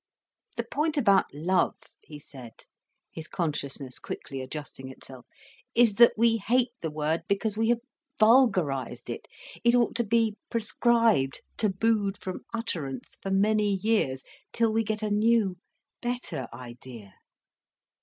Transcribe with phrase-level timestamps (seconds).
[0.57, 2.63] "The point about love," he said,
[3.11, 5.27] his consciousness quickly adjusting itself,
[5.75, 7.81] "is that we hate the word because we have
[8.17, 9.27] vulgarised it.
[9.63, 15.11] It ought to be prescribed, tabooed from utterance, for many years, till we get a
[15.11, 15.59] new,
[16.01, 17.13] better idea."